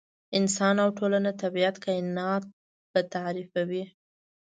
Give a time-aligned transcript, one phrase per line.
[0.37, 2.43] انسان او ټولنه، طبیعت، کاینات
[2.91, 3.83] به تعریفوي.